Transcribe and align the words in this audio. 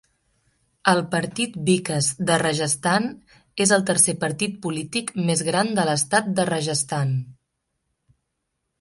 El 0.93 1.01
Partit 1.11 1.59
Vikas 1.67 2.07
de 2.31 2.37
Rajasthan 2.43 3.05
és 3.67 3.75
el 3.79 3.87
tercer 3.91 4.17
partit 4.27 4.59
polític 4.67 5.15
més 5.31 5.47
gran 5.53 5.73
de 5.81 5.89
l'estat 5.93 6.35
de 6.41 6.51
Rajasthan. 6.55 7.17